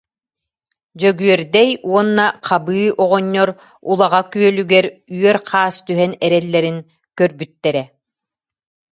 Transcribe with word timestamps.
Дьөгүөрдэй 0.99 1.69
уонна 1.89 2.25
Хабыы 2.47 2.87
оҕонньор 3.03 3.49
Улаҕа 3.91 4.21
күөлүгэр 4.31 4.85
үөр 5.17 5.37
хаас 5.47 5.75
түһэн 5.85 6.11
эрэллэрин 6.25 6.77
көрбүттэрэ 7.17 7.83